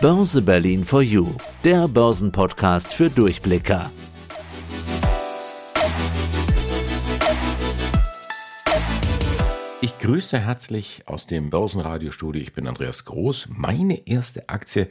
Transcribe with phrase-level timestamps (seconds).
[0.00, 1.26] Börse Berlin for You,
[1.62, 3.90] der Börsenpodcast für Durchblicker.
[9.82, 12.40] Ich grüße herzlich aus dem Börsenradiostudio.
[12.40, 13.48] Ich bin Andreas Groß.
[13.50, 14.88] Meine erste Aktie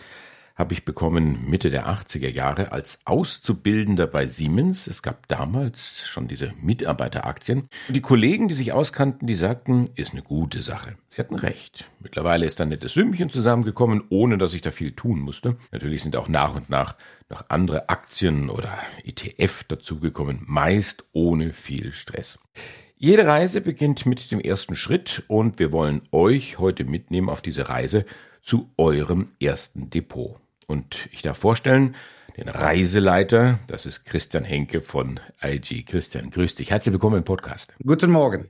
[0.59, 4.87] habe ich bekommen Mitte der 80er Jahre als Auszubildender bei Siemens.
[4.87, 7.69] Es gab damals schon diese Mitarbeiteraktien.
[7.87, 10.97] Und die Kollegen, die sich auskannten, die sagten, ist eine gute Sache.
[11.07, 11.89] Sie hatten recht.
[12.01, 15.55] Mittlerweile ist ein nettes Sümmchen zusammengekommen, ohne dass ich da viel tun musste.
[15.71, 16.97] Natürlich sind auch nach und nach
[17.29, 22.37] noch andere Aktien oder ETF dazugekommen, meist ohne viel Stress.
[22.97, 27.69] Jede Reise beginnt mit dem ersten Schritt und wir wollen euch heute mitnehmen auf diese
[27.69, 28.05] Reise
[28.41, 30.37] zu eurem ersten Depot.
[30.69, 31.95] Und ich darf vorstellen,
[32.37, 35.81] den Reiseleiter, das ist Christian Henke von IG.
[35.81, 36.69] Christian, grüß dich.
[36.69, 37.73] Herzlich willkommen im Podcast.
[37.83, 38.49] Guten Morgen.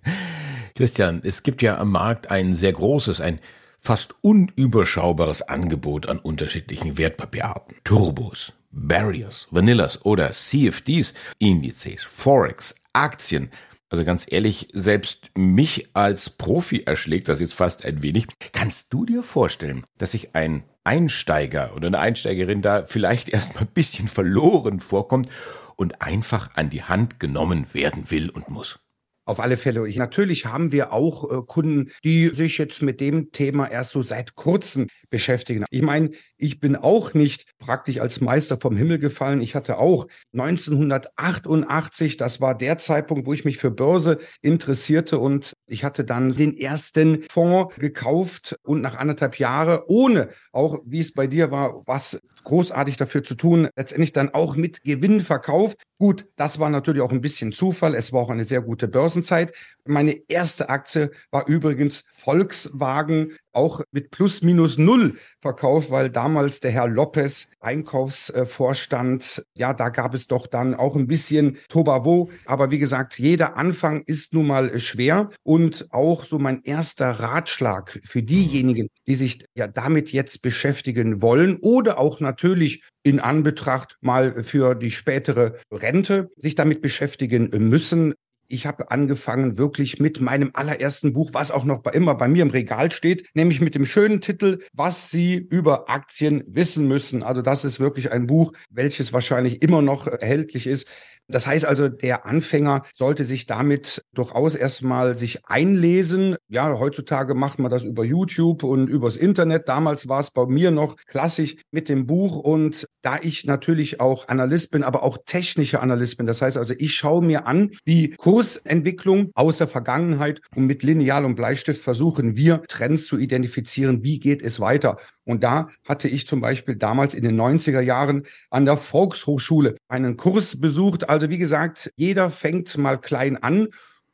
[0.76, 3.40] Christian, es gibt ja am Markt ein sehr großes, ein
[3.80, 7.78] fast unüberschaubares Angebot an unterschiedlichen Wertpapierarten.
[7.86, 13.50] Turbos, Barriers, Vanillas oder CFDs, Indizes, Forex, Aktien.
[13.88, 18.28] Also ganz ehrlich, selbst mich als Profi erschlägt das jetzt fast ein wenig.
[18.52, 23.74] Kannst du dir vorstellen, dass sich ein Einsteiger oder eine Einsteigerin da vielleicht erstmal ein
[23.74, 25.30] bisschen verloren vorkommt
[25.76, 28.80] und einfach an die Hand genommen werden will und muss.
[29.24, 29.88] Auf alle Fälle.
[29.88, 34.02] Ich, natürlich haben wir auch äh, Kunden, die sich jetzt mit dem Thema erst so
[34.02, 35.66] seit kurzem beschäftigen.
[35.70, 39.42] Ich meine, ich bin auch nicht praktisch als Meister vom Himmel gefallen.
[39.42, 45.54] Ich hatte auch 1988, das war der Zeitpunkt, wo ich mich für Börse interessierte und
[45.68, 51.14] ich hatte dann den ersten Fonds gekauft und nach anderthalb Jahren, ohne auch, wie es
[51.14, 55.78] bei dir war, was großartig dafür zu tun, letztendlich dann auch mit Gewinn verkauft.
[55.98, 57.94] Gut, das war natürlich auch ein bisschen Zufall.
[57.96, 59.54] Es war auch eine sehr gute Börsenzeit.
[59.86, 66.72] Meine erste Aktie war übrigens Volkswagen, auch mit plus minus null verkauft, weil damals der
[66.72, 72.30] Herr Lopez Einkaufsvorstand, ja, da gab es doch dann auch ein bisschen Tobavo.
[72.46, 78.00] Aber wie gesagt, jeder Anfang ist nun mal schwer und auch so mein erster Ratschlag
[78.04, 84.44] für diejenigen, die sich ja damit jetzt beschäftigen wollen oder auch natürlich in Anbetracht mal
[84.44, 88.14] für die spätere Rente sich damit beschäftigen müssen
[88.50, 92.42] ich habe angefangen wirklich mit meinem allerersten Buch, was auch noch bei, immer bei mir
[92.42, 97.24] im Regal steht, nämlich mit dem schönen Titel, was Sie über Aktien wissen müssen.
[97.24, 100.88] Also das ist wirklich ein Buch, welches wahrscheinlich immer noch erhältlich ist.
[101.32, 106.36] Das heißt also, der Anfänger sollte sich damit durchaus erstmal sich einlesen.
[106.48, 109.68] Ja, heutzutage macht man das über YouTube und übers Internet.
[109.68, 112.38] Damals war es bei mir noch klassisch mit dem Buch.
[112.38, 116.74] Und da ich natürlich auch Analyst bin, aber auch technischer Analyst bin, das heißt also,
[116.78, 122.36] ich schaue mir an die Kursentwicklung aus der Vergangenheit und mit Lineal und Bleistift versuchen
[122.36, 124.04] wir Trends zu identifizieren.
[124.04, 124.98] Wie geht es weiter?
[125.30, 130.18] Und da hatte ich zum Beispiel damals in den 90er Jahren an der Volkshochschule einen
[130.18, 131.08] Kurs besucht.
[131.08, 133.68] Also wie gesagt, jeder fängt mal klein an.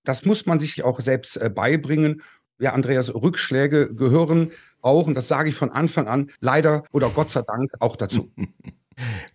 [0.03, 2.21] Das muss man sich auch selbst äh, beibringen.
[2.59, 7.31] Ja, Andreas, Rückschläge gehören auch, und das sage ich von Anfang an, leider oder Gott
[7.31, 8.33] sei Dank auch dazu.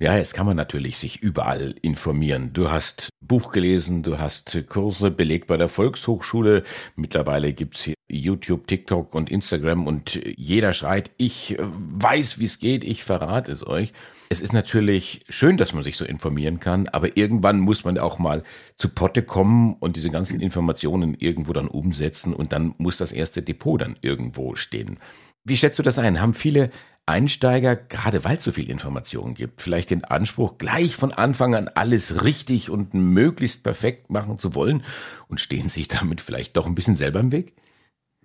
[0.03, 2.55] Ja, jetzt kann man natürlich sich überall informieren.
[2.55, 6.65] Du hast Buch gelesen, du hast Kurse belegt bei der Volkshochschule.
[6.97, 12.83] Mittlerweile gibt's hier YouTube, TikTok und Instagram und jeder schreit, ich weiß, wie es geht,
[12.83, 13.93] ich verrate es euch.
[14.31, 18.19] Es ist natürlich schön, dass man sich so informieren kann, aber irgendwann muss man auch
[18.19, 18.43] mal
[18.79, 23.43] zu Potte kommen und diese ganzen Informationen irgendwo dann umsetzen und dann muss das erste
[23.43, 24.99] Depot dann irgendwo stehen.
[25.45, 26.23] Wie schätzt du das ein?
[26.23, 26.71] Haben viele
[27.11, 31.69] Einsteiger, gerade weil es so viel Informationen gibt, vielleicht den Anspruch, gleich von Anfang an
[31.69, 34.85] alles richtig und möglichst perfekt machen zu wollen
[35.27, 37.55] und stehen sich damit vielleicht doch ein bisschen selber im Weg?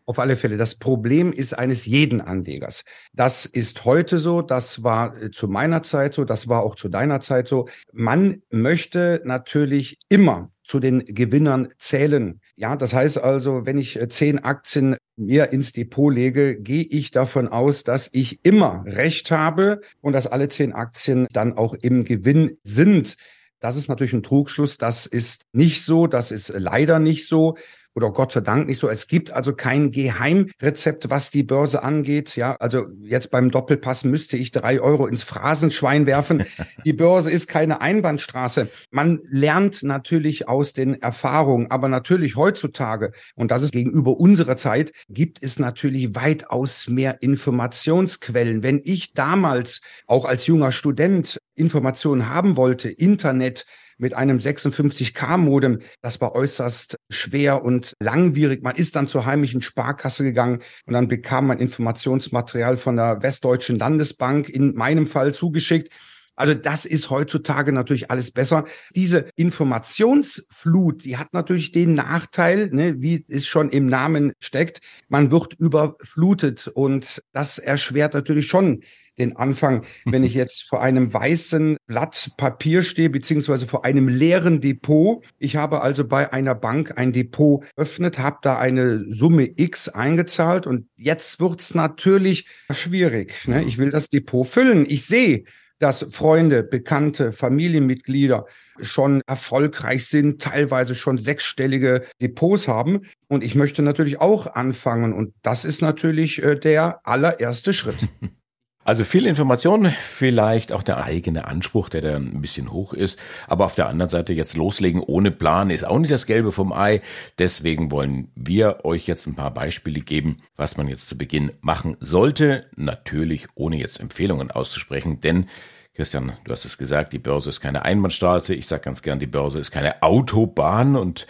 [0.05, 0.57] Auf alle Fälle.
[0.57, 2.83] Das Problem ist eines jeden Anlegers.
[3.11, 6.89] Das ist heute so, das war äh, zu meiner Zeit so, das war auch zu
[6.89, 7.67] deiner Zeit so.
[7.91, 12.41] Man möchte natürlich immer zu den Gewinnern zählen.
[12.55, 17.11] Ja, das heißt also, wenn ich äh, zehn Aktien mir ins Depot lege, gehe ich
[17.11, 22.03] davon aus, dass ich immer recht habe und dass alle zehn Aktien dann auch im
[22.03, 23.15] Gewinn sind.
[23.59, 24.77] Das ist natürlich ein Trugschluss.
[24.77, 26.07] Das ist nicht so.
[26.07, 27.57] Das ist leider nicht so
[27.95, 28.89] oder Gott sei Dank nicht so.
[28.89, 32.35] Es gibt also kein Geheimrezept, was die Börse angeht.
[32.35, 36.43] Ja, also jetzt beim Doppelpass müsste ich drei Euro ins Phrasenschwein werfen.
[36.85, 38.69] Die Börse ist keine Einbahnstraße.
[38.91, 44.91] Man lernt natürlich aus den Erfahrungen, aber natürlich heutzutage, und das ist gegenüber unserer Zeit,
[45.09, 48.61] gibt es natürlich weitaus mehr Informationsquellen.
[48.61, 53.65] Wenn ich damals auch als junger Student Informationen haben wollte, Internet,
[53.97, 55.79] mit einem 56K-Modem.
[56.01, 58.63] Das war äußerst schwer und langwierig.
[58.63, 63.79] Man ist dann zur heimlichen Sparkasse gegangen und dann bekam man Informationsmaterial von der Westdeutschen
[63.79, 65.93] Landesbank in meinem Fall zugeschickt.
[66.35, 68.65] Also das ist heutzutage natürlich alles besser.
[68.95, 75.31] Diese Informationsflut, die hat natürlich den Nachteil, ne, wie es schon im Namen steckt, man
[75.31, 78.81] wird überflutet und das erschwert natürlich schon
[79.17, 84.61] den Anfang, wenn ich jetzt vor einem weißen Blatt Papier stehe, beziehungsweise vor einem leeren
[84.61, 85.23] Depot.
[85.39, 90.67] Ich habe also bei einer Bank ein Depot öffnet, habe da eine Summe X eingezahlt
[90.67, 93.47] und jetzt wird's natürlich schwierig.
[93.47, 93.63] Ne?
[93.63, 94.85] Ich will das Depot füllen.
[94.87, 95.45] Ich sehe,
[95.79, 98.45] dass Freunde, Bekannte, Familienmitglieder
[98.81, 103.01] schon erfolgreich sind, teilweise schon sechsstellige Depots haben.
[103.27, 105.13] Und ich möchte natürlich auch anfangen.
[105.13, 108.07] Und das ist natürlich äh, der allererste Schritt.
[108.85, 113.17] Also viel Information, vielleicht auch der eigene Anspruch, der dann ein bisschen hoch ist.
[113.47, 116.71] Aber auf der anderen Seite jetzt loslegen ohne Plan ist auch nicht das Gelbe vom
[116.71, 117.01] Ei.
[117.39, 121.97] Deswegen wollen wir euch jetzt ein paar Beispiele geben, was man jetzt zu Beginn machen
[121.99, 122.61] sollte.
[122.75, 125.47] Natürlich ohne jetzt Empfehlungen auszusprechen, denn
[125.95, 128.53] Christian, du hast es gesagt, die Börse ist keine Einbahnstraße.
[128.53, 131.25] Ich sage ganz gern, die Börse ist keine Autobahn und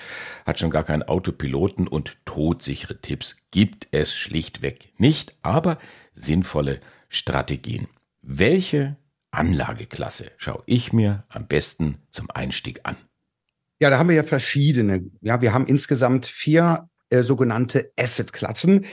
[0.46, 5.78] hat schon gar keinen Autopiloten und todsichere Tipps gibt es schlichtweg nicht, aber
[6.16, 6.82] sinnvolle
[7.16, 7.88] Strategien.
[8.22, 8.98] Welche
[9.32, 12.98] Anlageklasse schaue ich mir am besten zum Einstieg an?
[13.80, 15.06] Ja, da haben wir ja verschiedene.
[15.22, 18.86] Ja, wir haben insgesamt vier äh, sogenannte Asset-Klassen.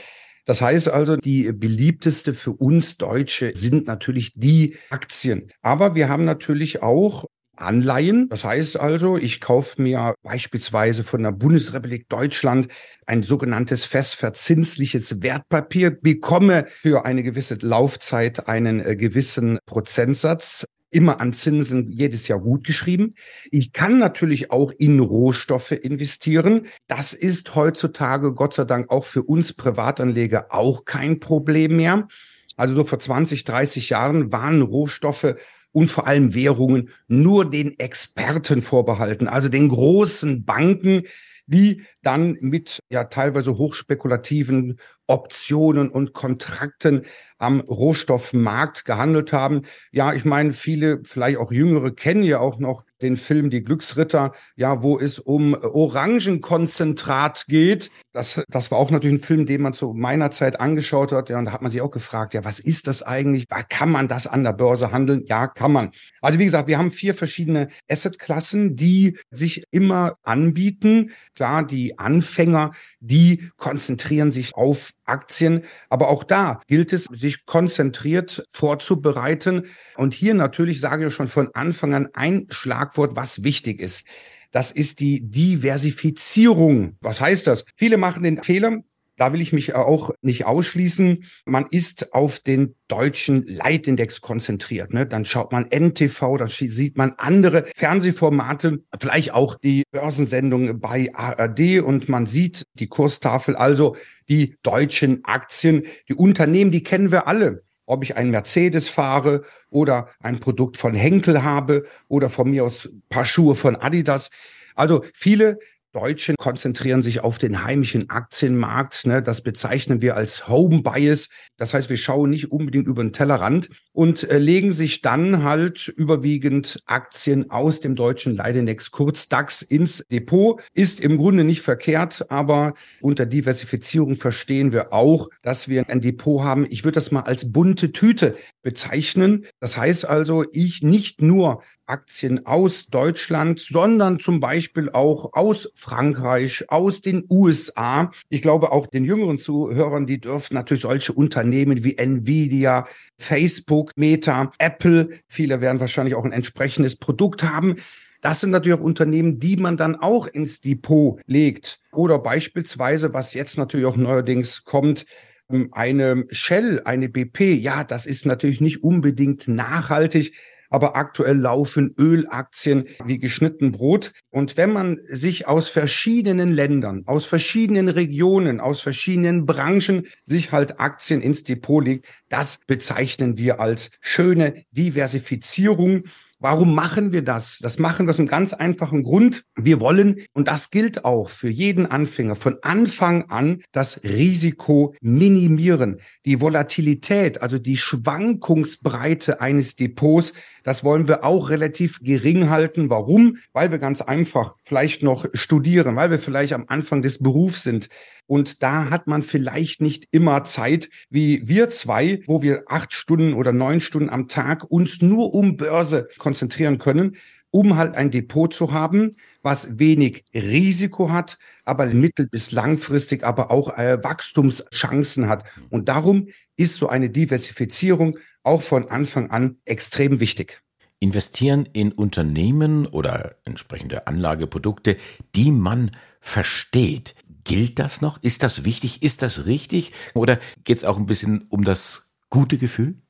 [0.45, 5.49] Das heißt also, die beliebteste für uns Deutsche sind natürlich die Aktien.
[5.61, 7.25] Aber wir haben natürlich auch
[7.55, 8.29] Anleihen.
[8.29, 12.67] Das heißt also, ich kaufe mir beispielsweise von der Bundesrepublik Deutschland
[13.05, 21.33] ein sogenanntes festverzinsliches Wertpapier, bekomme für eine gewisse Laufzeit einen äh, gewissen Prozentsatz immer an
[21.33, 23.15] Zinsen jedes Jahr gut geschrieben.
[23.51, 26.67] Ich kann natürlich auch in Rohstoffe investieren.
[26.87, 32.07] Das ist heutzutage Gott sei Dank auch für uns Privatanleger auch kein Problem mehr.
[32.55, 35.35] Also so vor 20, 30 Jahren waren Rohstoffe
[35.73, 41.03] und vor allem Währungen nur den Experten vorbehalten, also den großen Banken,
[41.45, 47.05] die dann mit ja teilweise hochspekulativen Optionen und Kontrakten
[47.43, 49.63] am Rohstoffmarkt gehandelt haben.
[49.91, 54.31] Ja, ich meine, viele, vielleicht auch Jüngere, kennen ja auch noch den Film Die Glücksritter,
[54.55, 57.91] ja, wo es um Orangenkonzentrat geht.
[58.13, 61.29] Das, das war auch natürlich ein Film, den man zu meiner Zeit angeschaut hat.
[61.29, 63.45] Ja, und da hat man sich auch gefragt, ja, was ist das eigentlich?
[63.69, 65.23] Kann man das an der Börse handeln?
[65.25, 65.91] Ja, kann man.
[66.21, 71.11] Also wie gesagt, wir haben vier verschiedene Assetklassen, die sich immer anbieten.
[71.35, 75.63] Klar, die Anfänger, die konzentrieren sich auf Aktien.
[75.89, 79.67] Aber auch da gilt es, sich konzentriert vorzubereiten.
[79.95, 84.05] Und hier natürlich sage ich schon von Anfang an ein Schlagwort, was wichtig ist.
[84.51, 86.97] Das ist die Diversifizierung.
[87.01, 87.65] Was heißt das?
[87.75, 88.83] Viele machen den Fehler,
[89.17, 91.25] da will ich mich auch nicht ausschließen.
[91.45, 94.93] Man ist auf den deutschen Leitindex konzentriert.
[94.93, 95.05] Ne?
[95.05, 101.81] Dann schaut man NTV, dann sieht man andere Fernsehformate, vielleicht auch die Börsensendung bei ARD
[101.81, 103.95] und man sieht die Kurstafel, also
[104.29, 110.07] die deutschen Aktien, die Unternehmen, die kennen wir alle ob ich ein Mercedes fahre oder
[110.21, 114.31] ein Produkt von Henkel habe oder von mir aus paar Schuhe von Adidas.
[114.75, 115.59] Also viele
[115.93, 119.05] Deutschen konzentrieren sich auf den heimischen Aktienmarkt.
[119.05, 119.21] Ne?
[119.21, 121.29] Das bezeichnen wir als Home Bias.
[121.57, 125.87] Das heißt, wir schauen nicht unbedingt über den Tellerrand und äh, legen sich dann halt
[125.87, 130.59] überwiegend Aktien aus dem deutschen Leidenex kurz DAX ins Depot.
[130.73, 136.43] Ist im Grunde nicht verkehrt, aber unter Diversifizierung verstehen wir auch, dass wir ein Depot
[136.43, 136.65] haben.
[136.69, 139.45] Ich würde das mal als bunte Tüte bezeichnen.
[139.59, 146.65] Das heißt also, ich nicht nur Aktien aus Deutschland, sondern zum Beispiel auch aus Frankreich,
[146.69, 148.11] aus den USA.
[148.29, 152.87] Ich glaube, auch den jüngeren Zuhörern, die dürfen natürlich solche Unternehmen wie Nvidia,
[153.17, 157.75] Facebook, Meta, Apple, viele werden wahrscheinlich auch ein entsprechendes Produkt haben.
[158.21, 161.79] Das sind natürlich auch Unternehmen, die man dann auch ins Depot legt.
[161.91, 165.05] Oder beispielsweise, was jetzt natürlich auch neuerdings kommt,
[165.49, 170.33] ähm, eine Shell, eine BP, ja, das ist natürlich nicht unbedingt nachhaltig,
[170.73, 174.11] aber aktuell laufen Ölaktien wie geschnitten Brot.
[174.31, 180.79] Und wenn man sich aus verschiedenen Ländern, aus verschiedenen Regionen, aus verschiedenen Branchen sich halt
[180.79, 186.05] Aktien ins Depot legt, das bezeichnen wir als schöne Diversifizierung.
[186.43, 187.59] Warum machen wir das?
[187.59, 189.45] Das machen wir aus einem ganz einfachen Grund.
[189.55, 196.01] Wir wollen, und das gilt auch für jeden Anfänger, von Anfang an das Risiko minimieren.
[196.25, 200.33] Die Volatilität, also die Schwankungsbreite eines Depots,
[200.65, 202.89] das wollen wir auch relativ gering halten.
[202.89, 203.37] Warum?
[203.53, 207.87] Weil wir ganz einfach vielleicht noch studieren, weil wir vielleicht am Anfang des Berufs sind.
[208.25, 213.33] Und da hat man vielleicht nicht immer Zeit, wie wir zwei, wo wir acht Stunden
[213.33, 216.32] oder neun Stunden am Tag uns nur um Börse konzentrieren
[216.79, 217.17] können,
[217.51, 219.11] um halt ein Depot zu haben,
[219.43, 225.43] was wenig Risiko hat, aber mittel- bis langfristig aber auch äh, Wachstumschancen hat.
[225.69, 230.63] Und darum ist so eine Diversifizierung auch von Anfang an extrem wichtig.
[230.99, 234.97] Investieren in Unternehmen oder entsprechende Anlageprodukte,
[235.35, 237.13] die man versteht.
[237.43, 238.23] Gilt das noch?
[238.23, 239.03] Ist das wichtig?
[239.03, 239.91] Ist das richtig?
[240.13, 243.02] Oder geht es auch ein bisschen um das gute Gefühl?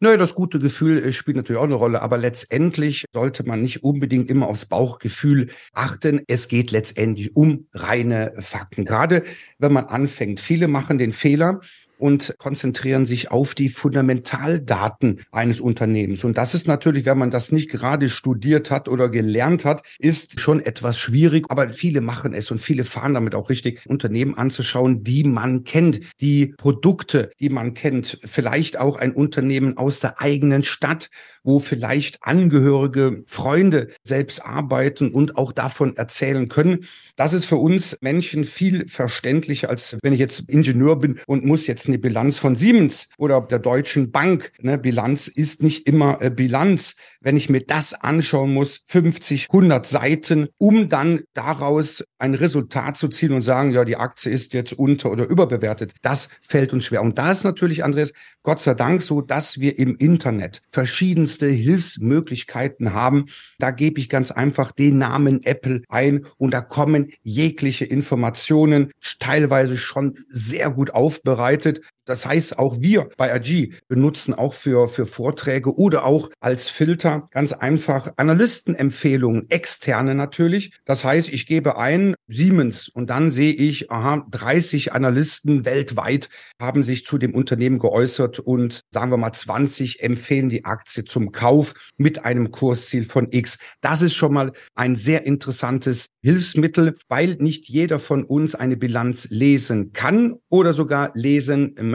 [0.00, 3.84] Naja, das gute Gefühl äh, spielt natürlich auch eine Rolle, aber letztendlich sollte man nicht
[3.84, 6.22] unbedingt immer aufs Bauchgefühl achten.
[6.26, 8.84] Es geht letztendlich um reine Fakten.
[8.84, 9.22] Gerade
[9.58, 10.40] wenn man anfängt.
[10.40, 11.60] Viele machen den Fehler,
[11.98, 16.24] und konzentrieren sich auf die Fundamentaldaten eines Unternehmens.
[16.24, 20.40] Und das ist natürlich, wenn man das nicht gerade studiert hat oder gelernt hat, ist
[20.40, 21.46] schon etwas schwierig.
[21.48, 26.00] Aber viele machen es und viele fahren damit auch richtig, Unternehmen anzuschauen, die man kennt,
[26.20, 31.10] die Produkte, die man kennt, vielleicht auch ein Unternehmen aus der eigenen Stadt,
[31.44, 36.86] wo vielleicht Angehörige, Freunde selbst arbeiten und auch davon erzählen können.
[37.16, 41.66] Das ist für uns Menschen viel verständlicher, als wenn ich jetzt Ingenieur bin und muss
[41.66, 44.52] jetzt eine Bilanz von Siemens oder der Deutschen Bank.
[44.60, 46.96] Ne, Bilanz ist nicht immer äh, Bilanz.
[47.20, 53.08] Wenn ich mir das anschauen muss, 50, 100 Seiten, um dann daraus ein Resultat zu
[53.08, 57.02] ziehen und sagen, ja, die Aktie ist jetzt unter- oder überbewertet, das fällt uns schwer.
[57.02, 62.92] Und da ist natürlich, Andreas, Gott sei Dank so, dass wir im Internet verschiedenste Hilfsmöglichkeiten
[62.92, 63.26] haben.
[63.58, 69.76] Da gebe ich ganz einfach den Namen Apple ein und da kommen jegliche Informationen, teilweise
[69.76, 71.80] schon sehr gut aufbereitet.
[72.04, 77.28] Das heißt, auch wir bei AG benutzen auch für, für Vorträge oder auch als Filter
[77.30, 80.72] ganz einfach Analystenempfehlungen, externe natürlich.
[80.84, 86.28] Das heißt, ich gebe ein Siemens und dann sehe ich, aha, 30 Analysten weltweit
[86.60, 91.32] haben sich zu dem Unternehmen geäußert und sagen wir mal 20 empfehlen die Aktie zum
[91.32, 93.58] Kauf mit einem Kursziel von X.
[93.80, 99.28] Das ist schon mal ein sehr interessantes Hilfsmittel, weil nicht jeder von uns eine Bilanz
[99.30, 101.93] lesen kann oder sogar lesen möchte.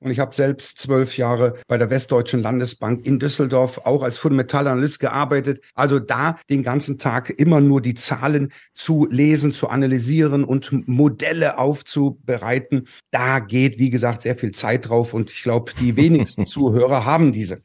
[0.00, 5.00] Und ich habe selbst zwölf Jahre bei der Westdeutschen Landesbank in Düsseldorf auch als Fundamentalanalyst
[5.00, 5.60] gearbeitet.
[5.74, 11.58] Also da den ganzen Tag immer nur die Zahlen zu lesen, zu analysieren und Modelle
[11.58, 12.88] aufzubereiten.
[13.10, 15.14] Da geht, wie gesagt, sehr viel Zeit drauf.
[15.14, 17.62] Und ich glaube, die wenigsten Zuhörer haben diese.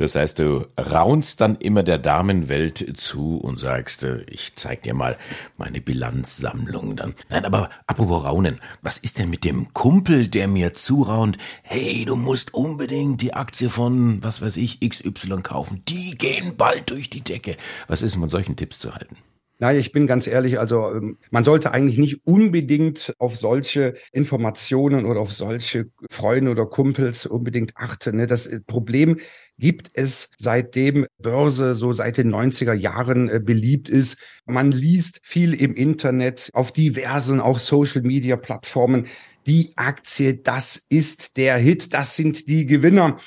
[0.00, 4.94] Das heißt, du raunst dann immer der Damenwelt zu und sagst, äh, ich zeig dir
[4.94, 5.18] mal
[5.58, 7.14] meine Bilanzsammlung dann.
[7.28, 12.16] Nein, aber apropos Raunen, was ist denn mit dem Kumpel, der mir zuraunt, hey, du
[12.16, 17.20] musst unbedingt die Aktie von, was weiß ich, XY kaufen, die gehen bald durch die
[17.20, 17.58] Decke.
[17.86, 19.16] Was ist von solchen Tipps zu halten?
[19.62, 25.04] Nein, ich bin ganz ehrlich, also ähm, man sollte eigentlich nicht unbedingt auf solche Informationen
[25.04, 28.16] oder auf solche Freunde oder Kumpels unbedingt achten.
[28.16, 28.26] Ne?
[28.26, 29.18] Das Problem
[29.58, 34.16] gibt es seitdem Börse so seit den 90er Jahren äh, beliebt ist.
[34.46, 39.08] Man liest viel im Internet, auf diversen, auch Social-Media-Plattformen.
[39.46, 43.18] Die Aktie, das ist der Hit, das sind die Gewinner.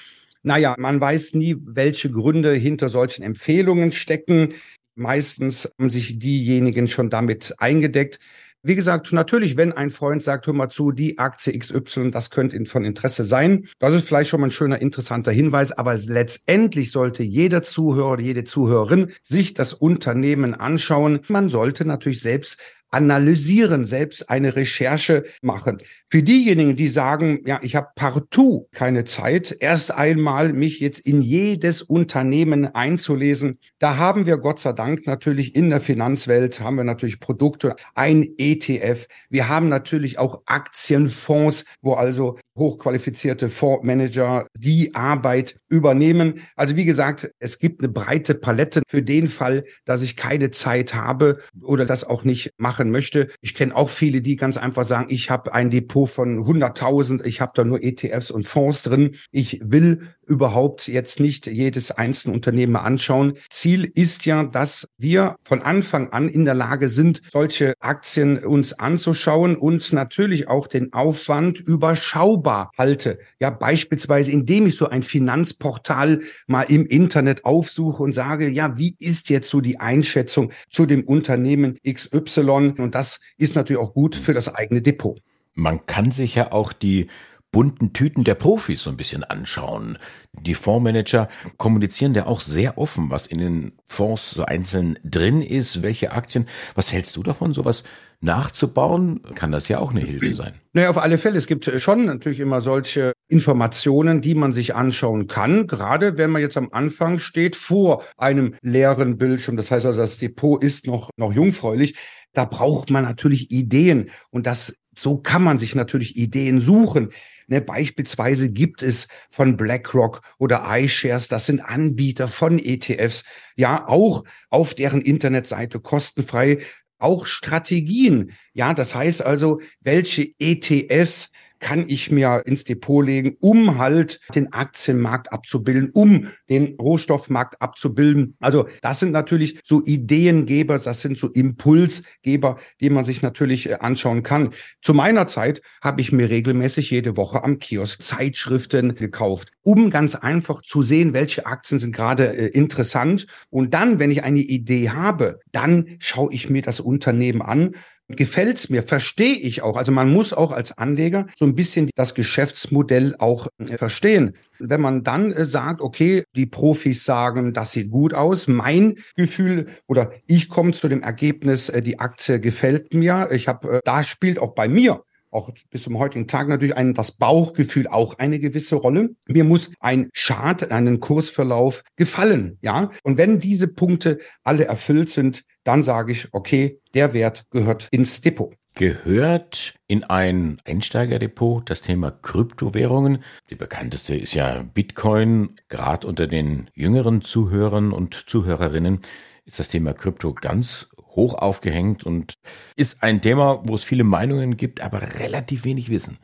[0.42, 4.56] Naja, man weiß nie, welche Gründe hinter solchen Empfehlungen stecken.
[4.96, 8.20] Meistens haben sich diejenigen schon damit eingedeckt.
[8.66, 12.66] Wie gesagt, natürlich, wenn ein Freund sagt, hör mal zu, die Aktie XY, das könnte
[12.66, 13.68] von Interesse sein.
[13.80, 15.74] Das ist vielleicht schon mal ein schöner, interessanter Hinweis.
[15.74, 21.20] Aber letztendlich sollte jeder Zuhörer, jede Zuhörerin sich das Unternehmen anschauen.
[21.28, 22.58] Man sollte natürlich selbst
[22.94, 25.80] analysieren, selbst eine Recherche machen.
[26.10, 31.22] Für diejenigen, die sagen, ja, ich habe partout keine Zeit, erst einmal mich jetzt in
[31.22, 36.84] jedes Unternehmen einzulesen, da haben wir Gott sei Dank natürlich in der Finanzwelt, haben wir
[36.84, 39.08] natürlich Produkte, ein ETF.
[39.30, 46.42] Wir haben natürlich auch Aktienfonds, wo also hochqualifizierte Fondsmanager die Arbeit übernehmen.
[46.56, 50.94] Also wie gesagt, es gibt eine breite Palette für den Fall, dass ich keine Zeit
[50.94, 52.52] habe oder das auch nicht
[52.84, 53.30] machen möchte.
[53.42, 57.42] Ich kenne auch viele, die ganz einfach sagen, ich habe ein Depot von 100.000, ich
[57.42, 59.16] habe da nur ETFs und Fonds drin.
[59.32, 63.34] Ich will überhaupt jetzt nicht jedes einzelne Unternehmen anschauen.
[63.50, 68.74] Ziel ist ja, dass wir von Anfang an in der Lage sind, solche Aktien uns
[68.74, 73.20] anzuschauen und natürlich auch den Aufwand überschaubar halte.
[73.40, 78.96] Ja, beispielsweise, indem ich so ein Finanzportal mal im Internet aufsuche und sage, ja, wie
[79.00, 82.76] ist jetzt so die Einschätzung zu dem Unternehmen XY?
[82.78, 85.20] Und das ist natürlich auch gut für das eigene Depot.
[85.56, 87.08] Man kann sich ja auch die
[87.54, 89.98] bunten Tüten der Profis so ein bisschen anschauen.
[90.42, 95.82] Die Fondsmanager kommunizieren ja auch sehr offen, was in den Fonds so einzeln drin ist,
[95.84, 96.48] welche Aktien.
[96.76, 97.84] Was hältst du davon, sowas
[98.20, 99.22] nachzubauen?
[99.36, 100.54] Kann das ja auch eine Hilfe sein.
[100.74, 101.38] Naja, auf alle Fälle.
[101.38, 106.42] Es gibt schon natürlich immer solche Informationen, die man sich anschauen kann, gerade wenn man
[106.42, 109.58] jetzt am Anfang steht vor einem leeren Bildschirm.
[109.58, 111.96] Das heißt also, das Depot ist noch, noch jungfräulich.
[112.34, 117.10] Da braucht man natürlich Ideen und das so kann man sich natürlich Ideen suchen.
[117.48, 124.24] Ne, beispielsweise gibt es von BlackRock oder iShares, das sind Anbieter von ETFs, ja, auch
[124.50, 126.60] auf deren Internetseite kostenfrei,
[127.00, 128.32] auch Strategien.
[128.54, 131.32] Ja, das heißt also, welche ETFs
[131.64, 138.36] kann ich mir ins Depot legen, um halt den Aktienmarkt abzubilden, um den Rohstoffmarkt abzubilden.
[138.42, 143.76] Also das sind natürlich so Ideengeber, das sind so Impulsgeber, die man sich natürlich äh,
[143.76, 144.50] anschauen kann.
[144.82, 150.16] Zu meiner Zeit habe ich mir regelmäßig jede Woche am Kiosk Zeitschriften gekauft, um ganz
[150.16, 153.26] einfach zu sehen, welche Aktien sind gerade äh, interessant.
[153.50, 157.72] Und dann, wenn ich eine Idee habe, dann schaue ich mir das Unternehmen an,
[158.10, 159.78] gefällt's mir, verstehe ich auch.
[159.78, 164.36] Also man muss auch als Anleger so ein bisschen das Geschäftsmodell auch äh, verstehen.
[164.60, 169.68] Wenn man dann äh, sagt, okay, die Profis sagen, das sieht gut aus, mein Gefühl
[169.88, 173.30] oder ich komme zu dem Ergebnis, äh, die Aktie gefällt mir.
[173.32, 177.14] Ich habe, da spielt auch bei mir auch bis zum heutigen Tag natürlich ein, das
[177.14, 179.16] Bauchgefühl auch eine gewisse Rolle.
[179.28, 182.90] Mir muss ein Chart, einen Kursverlauf gefallen, ja.
[183.04, 188.22] Und wenn diese Punkte alle erfüllt sind, dann sage ich, okay, der Wert gehört ins
[188.22, 188.54] Depot.
[188.76, 193.24] Gehört in ein Einsteigerdepot das Thema Kryptowährungen?
[193.52, 195.56] Die bekannteste ist ja Bitcoin.
[195.70, 199.02] Gerade unter den jüngeren Zuhörern und Zuhörerinnen
[199.46, 202.34] ist das Thema Krypto ganz hoch aufgehängt und
[202.76, 206.18] ist ein Thema, wo es viele Meinungen gibt, aber relativ wenig Wissen.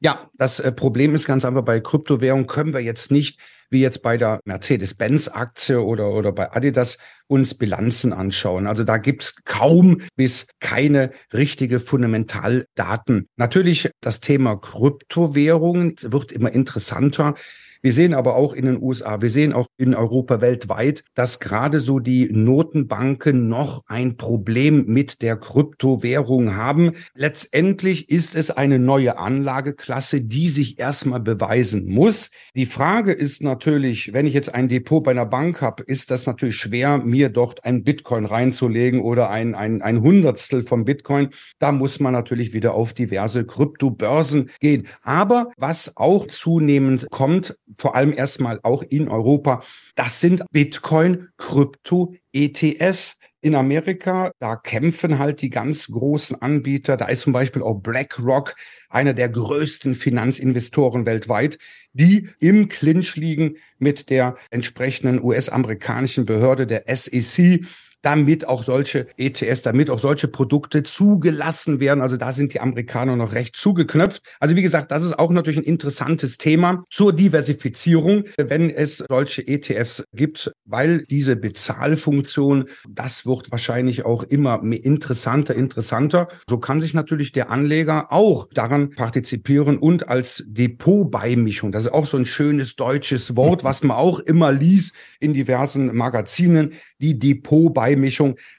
[0.00, 4.02] Ja, das äh, Problem ist ganz einfach, bei Kryptowährungen können wir jetzt nicht, wie jetzt
[4.02, 8.66] bei der Mercedes-Benz-Aktie oder, oder bei Adidas, uns Bilanzen anschauen.
[8.66, 13.26] Also da gibt's kaum bis keine richtige Fundamentaldaten.
[13.36, 17.34] Natürlich das Thema Kryptowährungen wird immer interessanter.
[17.82, 21.80] Wir sehen aber auch in den USA, wir sehen auch in Europa weltweit, dass gerade
[21.80, 26.92] so die Notenbanken noch ein Problem mit der Kryptowährung haben.
[27.14, 32.30] Letztendlich ist es eine neue Anlageklasse, die sich erstmal beweisen muss.
[32.54, 36.26] Die Frage ist natürlich, wenn ich jetzt ein Depot bei einer Bank habe, ist das
[36.26, 41.30] natürlich schwer, mir dort ein Bitcoin reinzulegen oder ein, ein, ein Hundertstel vom Bitcoin.
[41.58, 44.86] Da muss man natürlich wieder auf diverse Kryptobörsen gehen.
[45.02, 49.62] Aber was auch zunehmend kommt, vor allem erstmal auch in Europa.
[49.94, 53.18] Das sind Bitcoin, Krypto, ETFs.
[53.40, 56.96] In Amerika, da kämpfen halt die ganz großen Anbieter.
[56.96, 58.56] Da ist zum Beispiel auch BlackRock,
[58.88, 61.58] einer der größten Finanzinvestoren weltweit,
[61.92, 67.64] die im Clinch liegen mit der entsprechenden US-amerikanischen Behörde, der SEC
[68.06, 72.00] damit auch solche ETS, damit auch solche Produkte zugelassen werden.
[72.00, 74.22] Also da sind die Amerikaner noch recht zugeknöpft.
[74.38, 79.44] Also wie gesagt, das ist auch natürlich ein interessantes Thema zur Diversifizierung, wenn es solche
[79.44, 86.28] ETFs gibt, weil diese Bezahlfunktion, das wird wahrscheinlich auch immer interessanter, interessanter.
[86.48, 92.06] So kann sich natürlich der Anleger auch daran partizipieren und als Depotbeimischung, das ist auch
[92.06, 97.95] so ein schönes deutsches Wort, was man auch immer liest in diversen Magazinen, die Depotbeimischung,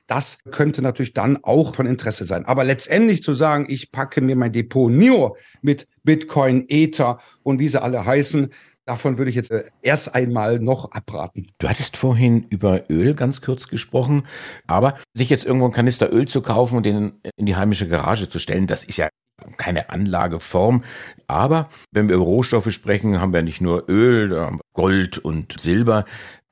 [0.08, 2.46] das könnte natürlich dann auch von Interesse sein.
[2.46, 7.68] Aber letztendlich zu sagen, ich packe mir mein Depot nur mit Bitcoin, Ether und wie
[7.68, 8.52] sie alle heißen,
[8.88, 11.48] Davon würde ich jetzt äh, erst einmal noch abraten.
[11.58, 14.26] Du hattest vorhin über Öl ganz kurz gesprochen,
[14.66, 18.30] aber sich jetzt irgendwo ein Kanister Öl zu kaufen und den in die heimische Garage
[18.30, 19.10] zu stellen, das ist ja
[19.58, 20.86] keine Anlageform.
[21.28, 26.06] Aber wenn wir über Rohstoffe sprechen, haben wir nicht nur Öl, Gold und Silber.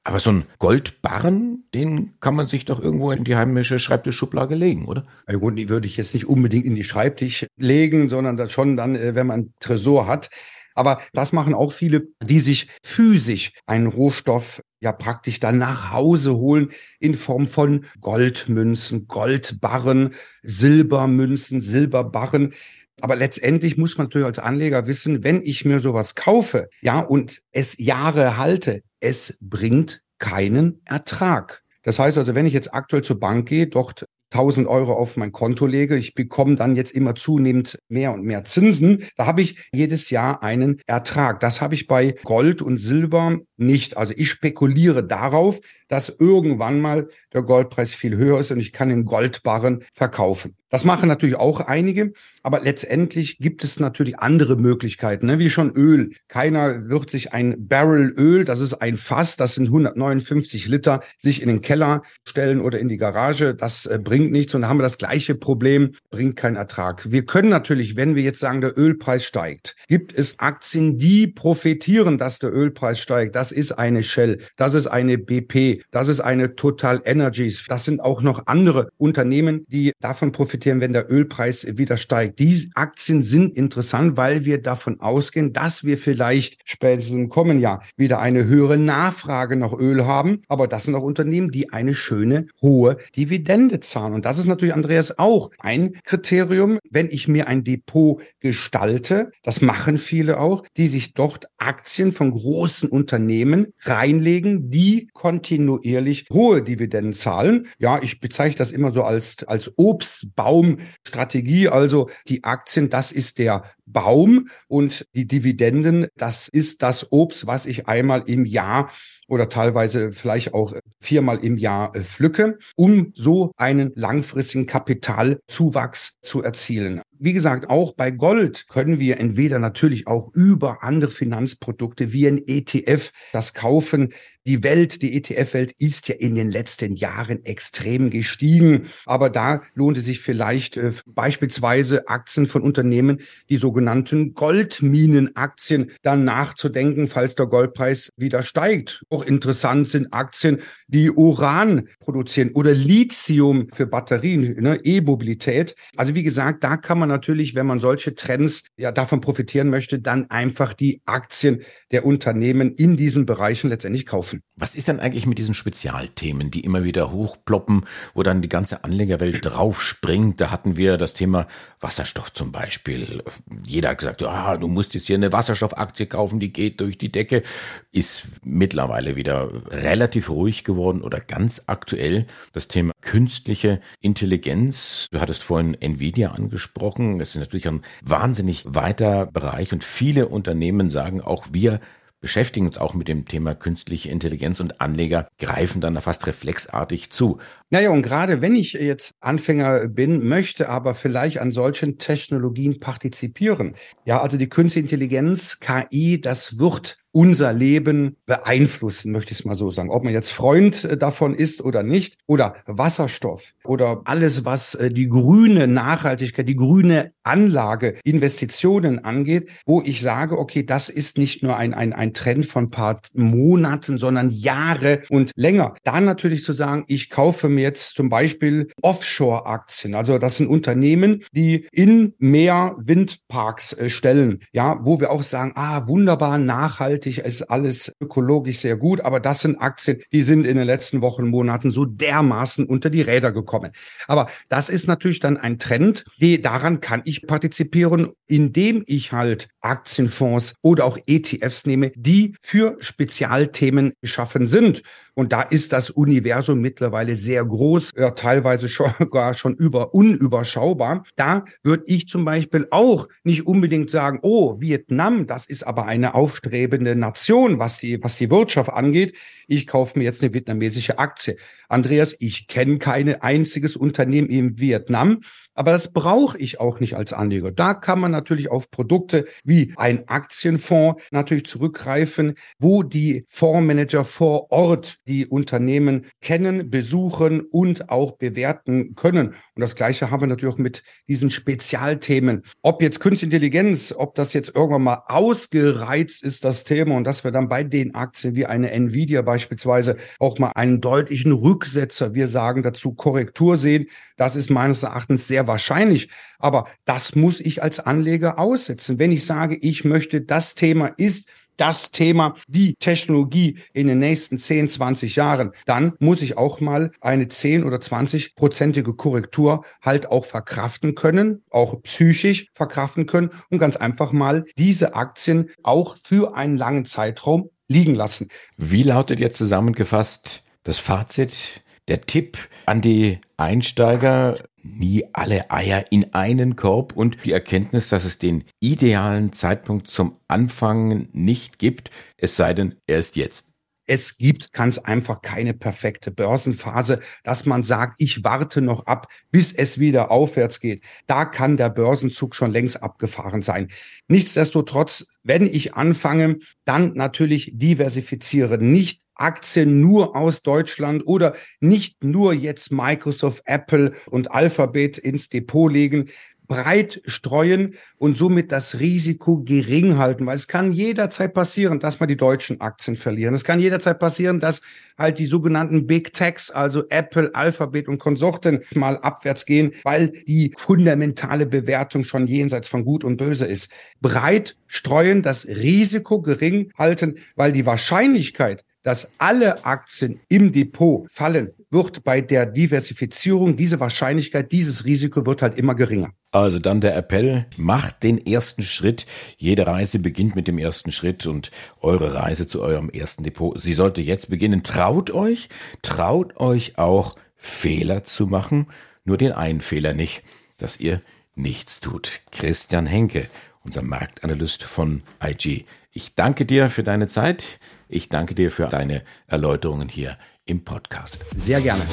[0.07, 4.85] Aber so ein Goldbarren, den kann man sich doch irgendwo in die heimische Schreibtischschublade legen,
[4.85, 5.07] oder?
[5.27, 8.77] Ja gut, die würde ich jetzt nicht unbedingt in die Schreibtisch legen, sondern das schon
[8.77, 10.29] dann, äh, wenn man einen Tresor hat.
[10.75, 16.35] Aber das machen auch viele, die sich physisch einen Rohstoff ja praktisch dann nach Hause
[16.35, 20.13] holen in Form von Goldmünzen, Goldbarren,
[20.43, 22.53] Silbermünzen, Silberbarren.
[23.01, 27.41] Aber letztendlich muss man natürlich als Anleger wissen, wenn ich mir sowas kaufe, ja, und
[27.51, 31.61] es Jahre halte, es bringt keinen Ertrag.
[31.83, 35.31] Das heißt also, wenn ich jetzt aktuell zur Bank gehe, dort 1000 Euro auf mein
[35.31, 39.69] Konto lege, ich bekomme dann jetzt immer zunehmend mehr und mehr Zinsen, da habe ich
[39.71, 41.39] jedes Jahr einen Ertrag.
[41.39, 43.95] Das habe ich bei Gold und Silber nicht.
[43.95, 48.89] Also ich spekuliere darauf, dass irgendwann mal der Goldpreis viel höher ist und ich kann
[48.89, 50.55] den Goldbarren verkaufen.
[50.75, 52.11] Das machen natürlich auch einige,
[52.43, 55.39] aber letztendlich gibt es natürlich andere Möglichkeiten, ne?
[55.39, 56.09] wie schon Öl.
[56.27, 61.41] Keiner wird sich ein Barrel Öl, das ist ein Fass, das sind 159 Liter, sich
[61.41, 63.55] in den Keller stellen oder in die Garage.
[63.55, 67.09] Das äh, bringt nichts und da haben wir das gleiche Problem, bringt keinen Ertrag.
[67.09, 72.17] Wir können natürlich, wenn wir jetzt sagen, der Ölpreis steigt, gibt es Aktien, die profitieren,
[72.17, 73.37] dass der Ölpreis steigt.
[73.37, 77.63] Das ist eine Shell, das ist eine BP, das ist eine Total Energies.
[77.69, 82.39] Das sind auch noch andere Unternehmen, die davon profitieren profitieren, wenn der Ölpreis wieder steigt.
[82.39, 87.83] Die Aktien sind interessant, weil wir davon ausgehen, dass wir vielleicht spätestens im kommenden Jahr
[87.97, 90.41] wieder eine höhere Nachfrage nach Öl haben.
[90.47, 94.13] Aber das sind auch Unternehmen, die eine schöne hohe Dividende zahlen.
[94.13, 99.31] Und das ist natürlich, Andreas, auch ein Kriterium, wenn ich mir ein Depot gestalte.
[99.43, 106.63] Das machen viele auch, die sich dort Aktien von großen Unternehmen reinlegen, die kontinuierlich hohe
[106.63, 107.67] Dividenden zahlen.
[107.77, 113.39] Ja, ich bezeichne das immer so als, als Obstbau Baumstrategie, also die Aktien, das ist
[113.39, 118.89] der Baum und die Dividenden, das ist das Obst, was ich einmal im Jahr
[119.27, 126.43] oder teilweise vielleicht auch viermal im Jahr äh, pflücke, um so einen langfristigen Kapitalzuwachs zu
[126.43, 127.01] erzielen.
[127.17, 132.41] Wie gesagt, auch bei Gold können wir entweder natürlich auch über andere Finanzprodukte wie ein
[132.45, 134.13] ETF das kaufen.
[134.47, 138.89] Die Welt, die ETF-Welt ist ja in den letzten Jahren extrem gestiegen.
[139.07, 146.25] Aber da lohnt es sich vielleicht äh, beispielsweise Aktien von Unternehmen, die sogenannten Goldminenaktien, dann
[146.25, 149.03] nachzudenken, falls der Goldpreis wieder steigt.
[149.09, 155.75] Auch interessant sind Aktien, die Uran produzieren oder Lithium für Batterien, ne, E-Mobilität.
[155.97, 159.99] Also wie gesagt, da kann man natürlich, wenn man solche Trends ja davon profitieren möchte,
[159.99, 164.41] dann einfach die Aktien der Unternehmen in diesen Bereichen letztendlich kaufen.
[164.55, 168.83] Was ist denn eigentlich mit diesen Spezialthemen, die immer wieder hochploppen, wo dann die ganze
[168.83, 170.39] Anlegerwelt draufspringt?
[170.39, 171.47] Da hatten wir das Thema
[171.79, 173.21] Wasserstoff zum Beispiel.
[173.65, 177.11] Jeder hat gesagt, ah, du musst jetzt hier eine Wasserstoffaktie kaufen, die geht durch die
[177.11, 177.43] Decke.
[177.91, 185.07] Ist mittlerweile wieder relativ ruhig geworden oder ganz aktuell das Thema künstliche Intelligenz.
[185.11, 186.94] Du hattest vorhin Nvidia angesprochen.
[186.95, 191.79] Das ist natürlich ein wahnsinnig weiter Bereich und viele Unternehmen sagen auch, wir
[192.21, 197.37] beschäftigen uns auch mit dem Thema künstliche Intelligenz und Anleger greifen dann fast reflexartig zu.
[197.69, 203.75] Naja, und gerade wenn ich jetzt Anfänger bin, möchte aber vielleicht an solchen Technologien partizipieren.
[204.05, 209.55] Ja, also die künstliche Intelligenz, KI, das wird unser Leben beeinflussen, möchte ich es mal
[209.55, 209.89] so sagen.
[209.89, 214.91] Ob man jetzt Freund äh, davon ist oder nicht, oder Wasserstoff oder alles, was äh,
[214.91, 221.41] die grüne Nachhaltigkeit, die grüne Anlage, Investitionen angeht, wo ich sage, okay, das ist nicht
[221.41, 225.75] nur ein, ein, ein Trend von paar Monaten, sondern Jahre und länger.
[225.85, 229.95] Dann natürlich zu sagen, ich kaufe mir jetzt zum Beispiel Offshore-Aktien.
[229.95, 235.53] Also das sind Unternehmen, die in Meer Windparks äh, stellen, ja, wo wir auch sagen,
[235.55, 240.45] ah, wunderbar nachhaltig nachhaltig, ist alles ökologisch sehr gut, aber das sind Aktien, die sind
[240.45, 243.71] in den letzten Wochen, Monaten so dermaßen unter die Räder gekommen.
[244.07, 249.47] Aber das ist natürlich dann ein Trend, die, daran kann ich partizipieren, indem ich halt
[249.61, 254.83] Aktienfonds oder auch ETFs nehme, die für Spezialthemen geschaffen sind.
[255.15, 261.03] Und da ist das Universum mittlerweile sehr groß, ja, teilweise schon, gar schon über unüberschaubar.
[261.15, 266.15] Da würde ich zum Beispiel auch nicht unbedingt sagen, oh, Vietnam, das ist aber eine
[266.15, 269.15] aufstrebende Nation, was die, was die Wirtschaft angeht.
[269.47, 271.37] Ich kaufe mir jetzt eine vietnamesische Aktie.
[271.69, 275.21] Andreas, ich kenne kein einziges Unternehmen in Vietnam.
[275.55, 277.51] Aber das brauche ich auch nicht als Anleger.
[277.51, 284.51] Da kann man natürlich auf Produkte wie ein Aktienfonds natürlich zurückgreifen, wo die Fondsmanager vor
[284.51, 289.29] Ort die Unternehmen kennen, besuchen und auch bewerten können.
[289.29, 292.43] Und das Gleiche haben wir natürlich auch mit diesen Spezialthemen.
[292.61, 297.23] Ob jetzt Künstliche Intelligenz, ob das jetzt irgendwann mal ausgereizt ist, das Thema, und dass
[297.23, 302.27] wir dann bei den Aktien wie eine Nvidia beispielsweise auch mal einen deutlichen Rücksetzer, wir
[302.27, 303.87] sagen dazu Korrektur sehen,
[304.17, 306.09] das ist meines Erachtens sehr wahrscheinlich.
[306.39, 308.99] Aber das muss ich als Anleger aussetzen.
[308.99, 314.37] Wenn ich sage, ich möchte, das Thema ist das Thema, die Technologie in den nächsten
[314.37, 320.07] 10, 20 Jahren, dann muss ich auch mal eine 10 oder 20 prozentige Korrektur halt
[320.07, 326.35] auch verkraften können, auch psychisch verkraften können und ganz einfach mal diese Aktien auch für
[326.35, 328.27] einen langen Zeitraum liegen lassen.
[328.57, 334.37] Wie lautet jetzt zusammengefasst das Fazit, der Tipp an die Einsteiger?
[334.67, 340.17] Nie alle Eier in einen Korb und die Erkenntnis, dass es den idealen Zeitpunkt zum
[340.27, 343.54] Anfangen nicht gibt, es sei denn, er ist jetzt.
[343.87, 349.53] Es gibt ganz einfach keine perfekte Börsenphase, dass man sagt, ich warte noch ab, bis
[349.53, 350.81] es wieder aufwärts geht.
[351.07, 353.69] Da kann der Börsenzug schon längst abgefahren sein.
[354.07, 358.71] Nichtsdestotrotz, wenn ich anfange, dann natürlich diversifizieren.
[358.71, 365.71] Nicht Aktien nur aus Deutschland oder nicht nur jetzt Microsoft, Apple und Alphabet ins Depot
[365.71, 366.07] legen
[366.47, 372.07] breit streuen und somit das Risiko gering halten, weil es kann jederzeit passieren, dass man
[372.07, 373.33] die deutschen Aktien verlieren.
[373.33, 374.61] Es kann jederzeit passieren, dass
[374.97, 380.53] halt die sogenannten Big Techs, also Apple, Alphabet und Konsorten mal abwärts gehen, weil die
[380.57, 383.71] fundamentale Bewertung schon jenseits von Gut und Böse ist.
[384.01, 391.49] Breit streuen, das Risiko gering halten, weil die Wahrscheinlichkeit, dass alle Aktien im Depot fallen,
[391.71, 396.11] wird bei der Diversifizierung diese Wahrscheinlichkeit, dieses Risiko wird halt immer geringer.
[396.31, 399.07] Also dann der Appell, macht den ersten Schritt.
[399.37, 401.49] Jede Reise beginnt mit dem ersten Schritt und
[401.81, 404.61] eure Reise zu eurem ersten Depot, sie sollte jetzt beginnen.
[404.61, 405.49] Traut euch,
[405.81, 408.67] traut euch auch Fehler zu machen,
[409.03, 410.21] nur den einen Fehler nicht,
[410.57, 411.01] dass ihr
[411.33, 412.21] nichts tut.
[412.31, 413.25] Christian Henke,
[413.63, 415.65] unser Marktanalyst von IG.
[415.91, 417.59] Ich danke dir für deine Zeit.
[417.87, 421.19] Ich danke dir für deine Erläuterungen hier im Podcast.
[421.37, 421.83] Sehr gerne.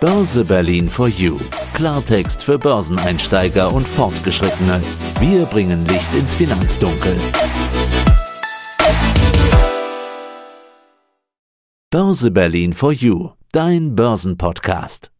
[0.00, 1.38] Börse Berlin for You.
[1.74, 4.82] Klartext für Börseneinsteiger und Fortgeschrittene.
[5.20, 7.16] Wir bringen Licht ins Finanzdunkel.
[11.90, 13.30] Börse Berlin for You.
[13.52, 15.11] Dein Börsenpodcast.